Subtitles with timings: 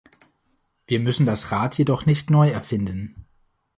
[0.87, 3.27] Wir müssen das Rad jedoch nicht neu erfinden.